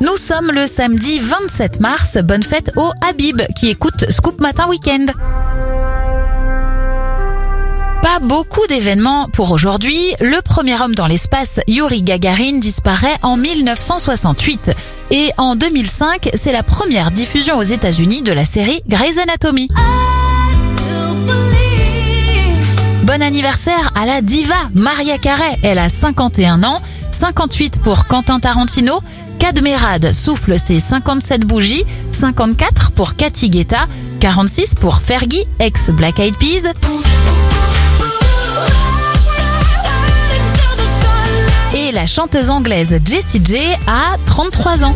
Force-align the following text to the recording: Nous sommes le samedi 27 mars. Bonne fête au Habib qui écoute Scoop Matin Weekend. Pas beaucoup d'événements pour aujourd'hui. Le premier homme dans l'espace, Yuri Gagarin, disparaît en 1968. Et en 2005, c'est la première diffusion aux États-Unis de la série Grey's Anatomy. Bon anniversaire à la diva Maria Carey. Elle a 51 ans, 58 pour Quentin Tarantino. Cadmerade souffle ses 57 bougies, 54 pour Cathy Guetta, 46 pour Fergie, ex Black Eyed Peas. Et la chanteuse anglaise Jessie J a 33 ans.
Nous 0.00 0.16
sommes 0.16 0.50
le 0.50 0.66
samedi 0.66 1.18
27 1.18 1.80
mars. 1.80 2.18
Bonne 2.22 2.42
fête 2.42 2.72
au 2.76 2.90
Habib 3.00 3.40
qui 3.56 3.68
écoute 3.68 4.10
Scoop 4.10 4.40
Matin 4.40 4.68
Weekend. 4.68 5.12
Pas 8.02 8.18
beaucoup 8.20 8.66
d'événements 8.68 9.28
pour 9.32 9.50
aujourd'hui. 9.52 10.14
Le 10.20 10.42
premier 10.42 10.78
homme 10.80 10.94
dans 10.94 11.06
l'espace, 11.06 11.60
Yuri 11.68 12.02
Gagarin, 12.02 12.58
disparaît 12.58 13.16
en 13.22 13.36
1968. 13.36 14.72
Et 15.10 15.30
en 15.38 15.56
2005, 15.56 16.30
c'est 16.34 16.52
la 16.52 16.62
première 16.62 17.10
diffusion 17.10 17.56
aux 17.56 17.62
États-Unis 17.62 18.22
de 18.22 18.32
la 18.32 18.44
série 18.44 18.82
Grey's 18.88 19.16
Anatomy. 19.18 19.68
Bon 23.04 23.20
anniversaire 23.22 23.90
à 23.94 24.06
la 24.06 24.22
diva 24.22 24.54
Maria 24.74 25.18
Carey. 25.18 25.56
Elle 25.62 25.78
a 25.78 25.88
51 25.88 26.62
ans, 26.64 26.80
58 27.14 27.80
pour 27.80 28.06
Quentin 28.06 28.40
Tarantino. 28.40 29.00
Cadmerade 29.38 30.12
souffle 30.12 30.58
ses 30.58 30.80
57 30.80 31.42
bougies, 31.42 31.84
54 32.12 32.90
pour 32.90 33.14
Cathy 33.14 33.50
Guetta, 33.50 33.86
46 34.20 34.74
pour 34.74 35.00
Fergie, 35.00 35.44
ex 35.60 35.90
Black 35.90 36.18
Eyed 36.18 36.36
Peas. 36.36 36.72
Et 41.74 41.92
la 41.92 42.06
chanteuse 42.06 42.50
anglaise 42.50 43.00
Jessie 43.04 43.40
J 43.44 43.74
a 43.86 44.16
33 44.26 44.84
ans. 44.84 44.94